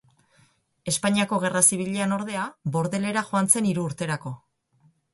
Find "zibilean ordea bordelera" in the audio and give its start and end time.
1.69-3.27